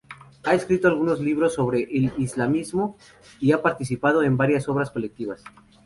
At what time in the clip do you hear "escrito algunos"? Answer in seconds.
0.55-1.19